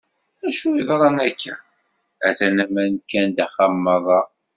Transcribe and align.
D 0.41 0.43
acu 0.47 0.69
yeḍran 0.73 1.17
akka? 1.27 1.55
Atan 2.27 2.55
aman 2.63 2.91
kkan-d 3.03 3.37
axxam 3.45 3.73
merra. 3.83 4.21